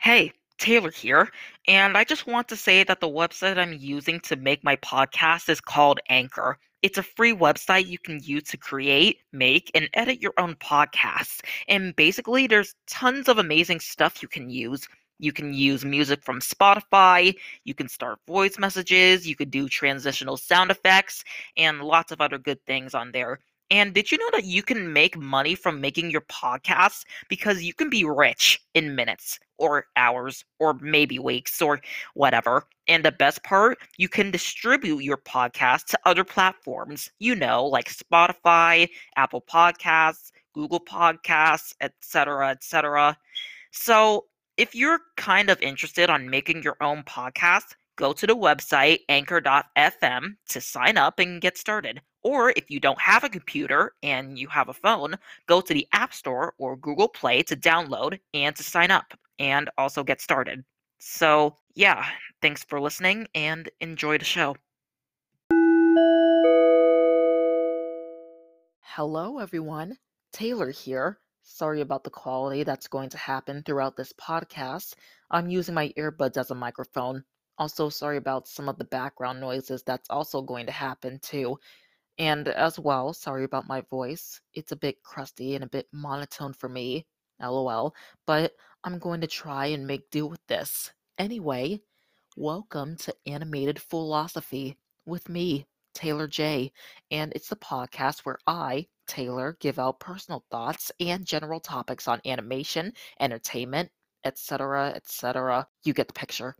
[0.00, 1.30] Hey, Taylor here,
[1.68, 5.48] and I just want to say that the website I'm using to make my podcast
[5.48, 6.58] is called Anchor.
[6.82, 11.40] It's a free website you can use to create, make, and edit your own podcasts.
[11.68, 14.88] And basically, there's tons of amazing stuff you can use.
[15.18, 20.36] You can use music from Spotify, you can start voice messages, you could do transitional
[20.38, 21.22] sound effects,
[21.58, 23.38] and lots of other good things on there.
[23.70, 27.04] And did you know that you can make money from making your podcast?
[27.28, 31.80] Because you can be rich in minutes or hours or maybe weeks or
[32.14, 32.64] whatever.
[32.88, 37.94] And the best part, you can distribute your podcast to other platforms, you know, like
[37.94, 43.16] Spotify, Apple Podcasts, Google Podcasts, etc., etc.
[43.70, 44.26] So,
[44.56, 50.36] if you're kind of interested on making your own podcast, go to the website anchor.fm
[50.48, 52.00] to sign up and get started.
[52.22, 55.16] Or if you don't have a computer and you have a phone,
[55.46, 59.70] go to the App Store or Google Play to download and to sign up and
[59.78, 60.64] also get started.
[60.98, 62.04] So, yeah,
[62.42, 64.56] thanks for listening and enjoy the show.
[68.82, 69.96] Hello, everyone.
[70.32, 71.18] Taylor here.
[71.42, 74.94] Sorry about the quality that's going to happen throughout this podcast.
[75.30, 77.24] I'm using my earbuds as a microphone.
[77.56, 81.58] Also, sorry about some of the background noises that's also going to happen too.
[82.18, 84.40] And as well, sorry about my voice.
[84.54, 87.06] It's a bit crusty and a bit monotone for me.
[87.40, 87.94] LOL.
[88.26, 88.52] But
[88.84, 90.92] I'm going to try and make do with this.
[91.18, 91.80] Anyway,
[92.36, 96.72] welcome to Animated Foolosophy with me, Taylor J.
[97.10, 102.20] And it's the podcast where I, Taylor, give out personal thoughts and general topics on
[102.26, 103.90] animation, entertainment,
[104.24, 105.66] etc., etc.
[105.84, 106.56] You get the picture.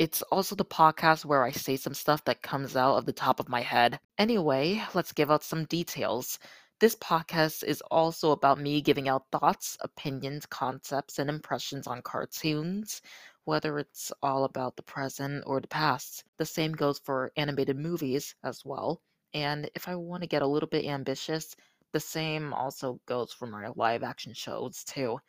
[0.00, 3.38] It's also the podcast where I say some stuff that comes out of the top
[3.38, 4.00] of my head.
[4.18, 6.40] Anyway, let's give out some details.
[6.80, 13.00] This podcast is also about me giving out thoughts, opinions, concepts, and impressions on cartoons,
[13.44, 16.24] whether it's all about the present or the past.
[16.38, 19.02] The same goes for animated movies as well.
[19.34, 21.54] And if I want to get a little bit ambitious,
[21.92, 25.20] the same also goes for my live action shows too.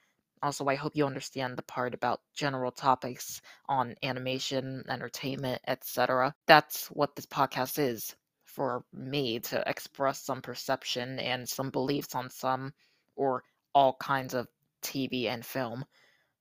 [0.44, 6.34] Also, I hope you understand the part about general topics on animation, entertainment, etc.
[6.48, 8.16] That's what this podcast is
[8.46, 12.74] for me to express some perception and some beliefs on some
[13.16, 13.44] or
[13.76, 14.48] all kinds of
[14.82, 15.86] TV and film.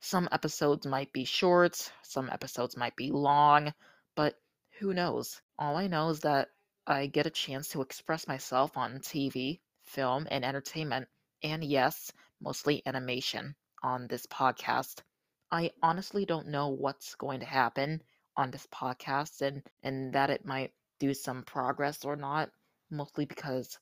[0.00, 3.74] Some episodes might be short, some episodes might be long,
[4.14, 4.34] but
[4.78, 5.42] who knows?
[5.58, 6.48] All I know is that
[6.86, 11.06] I get a chance to express myself on TV, film, and entertainment,
[11.42, 15.02] and yes, mostly animation on this podcast.
[15.50, 18.02] I honestly don't know what's going to happen
[18.36, 22.50] on this podcast and and that it might do some progress or not,
[22.90, 23.78] mostly because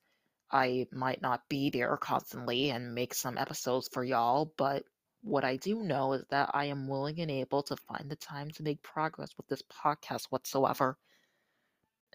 [0.51, 4.85] I might not be there constantly and make some episodes for y'all, but
[5.23, 8.51] what I do know is that I am willing and able to find the time
[8.53, 10.97] to make progress with this podcast whatsoever.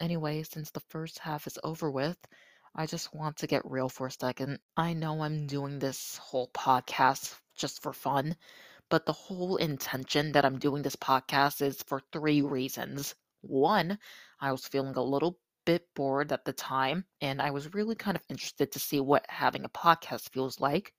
[0.00, 2.18] Anyway, since the first half is over with,
[2.74, 4.58] I just want to get real for a second.
[4.76, 8.36] I know I'm doing this whole podcast just for fun,
[8.90, 13.14] but the whole intention that I'm doing this podcast is for three reasons.
[13.42, 13.98] One,
[14.40, 18.16] I was feeling a little bit bored at the time, and I was really kind
[18.16, 20.92] of interested to see what having a podcast feels like.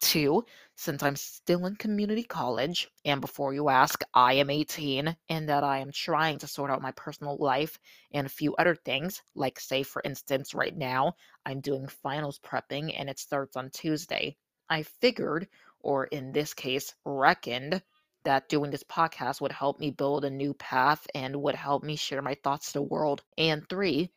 [0.00, 0.44] Two,
[0.76, 5.64] since I'm still in community college, and before you ask, I am 18, and that
[5.64, 7.78] I am trying to sort out my personal life
[8.12, 11.14] and a few other things, like, say, for instance, right now,
[11.46, 14.36] I'm doing finals prepping and it starts on Tuesday.
[14.68, 15.48] I figured,
[15.80, 17.82] or in this case, reckoned,
[18.24, 21.96] that doing this podcast would help me build a new path and would help me
[21.96, 23.22] share my thoughts to the world.
[23.38, 24.10] And three,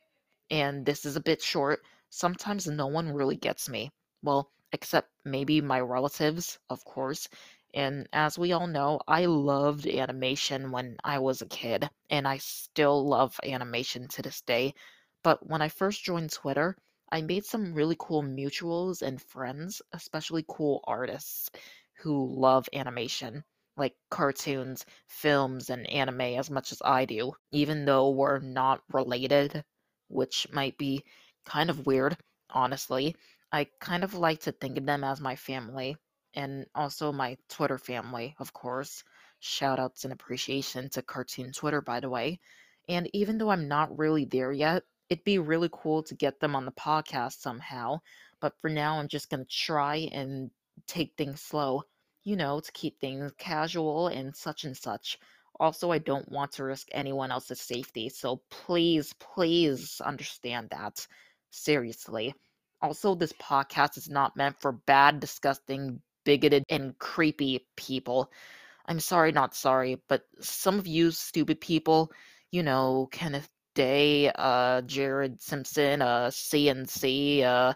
[0.50, 1.80] and this is a bit short,
[2.10, 3.90] sometimes no one really gets me.
[4.22, 7.28] Well, except maybe my relatives, of course.
[7.72, 12.38] And as we all know, I loved animation when I was a kid, and I
[12.38, 14.74] still love animation to this day.
[15.22, 16.76] But when I first joined Twitter,
[17.14, 21.48] I made some really cool mutuals and friends, especially cool artists
[22.02, 23.44] who love animation,
[23.76, 29.64] like cartoons, films, and anime as much as I do, even though we're not related,
[30.08, 31.04] which might be
[31.44, 32.16] kind of weird,
[32.50, 33.14] honestly.
[33.52, 35.96] I kind of like to think of them as my family
[36.34, 39.04] and also my Twitter family, of course.
[39.40, 42.40] Shoutouts and appreciation to Cartoon Twitter, by the way.
[42.88, 44.82] And even though I'm not really there yet,
[45.14, 48.00] it'd be really cool to get them on the podcast somehow.
[48.40, 50.50] But for now, I'm just going to try and
[50.88, 51.84] take things slow,
[52.24, 55.16] you know, to keep things casual and such and such.
[55.60, 61.06] Also, I don't want to risk anyone else's safety, so please, please understand that.
[61.50, 62.34] Seriously.
[62.82, 68.32] Also, this podcast is not meant for bad, disgusting, bigoted, and creepy people.
[68.86, 72.10] I'm sorry, not sorry, but some of you stupid people,
[72.50, 77.74] you know, Kenneth Day, uh, Jared Simpson, uh, CNC, uh,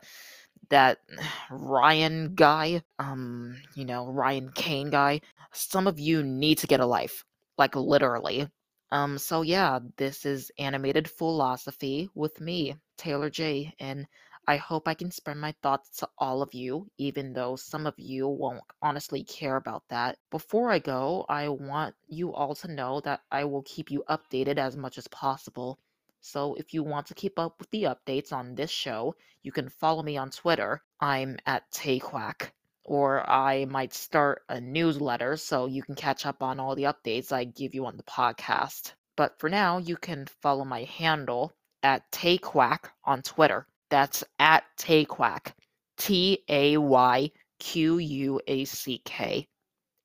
[0.70, 0.98] that
[1.50, 5.20] Ryan guy, um, you know, Ryan Kane guy,
[5.52, 7.24] some of you need to get a life.
[7.58, 8.48] Like, literally.
[8.90, 14.06] Um, so yeah, this is Animated Foolosophy with me, Taylor J, and
[14.46, 17.94] I hope I can spread my thoughts to all of you, even though some of
[17.98, 20.16] you won't honestly care about that.
[20.30, 24.56] Before I go, I want you all to know that I will keep you updated
[24.56, 25.78] as much as possible.
[26.20, 29.68] So if you want to keep up with the updates on this show, you can
[29.68, 30.82] follow me on Twitter.
[31.00, 32.50] I'm at Tayquack.
[32.84, 37.32] Or I might start a newsletter so you can catch up on all the updates
[37.32, 38.92] I give you on the podcast.
[39.14, 43.66] But for now, you can follow my handle at Tayquack on Twitter.
[43.90, 45.52] That's at Tayquack.
[45.98, 49.48] T A Y Q U A C K.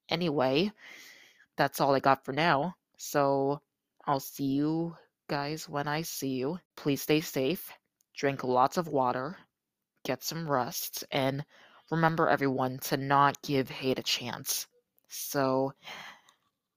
[0.09, 0.71] Anyway,
[1.55, 2.75] that's all I got for now.
[2.97, 3.61] So
[4.05, 4.95] I'll see you
[5.33, 6.59] guys when I see you.
[6.77, 7.73] Please stay safe,
[8.15, 9.35] drink lots of water,
[10.05, 11.43] get some rest, and
[11.89, 14.67] remember everyone to not give hate a chance.
[15.07, 15.73] So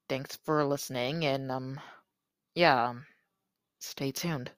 [0.08, 1.78] thanks for listening and um
[2.54, 2.94] yeah,
[3.78, 4.50] stay tuned.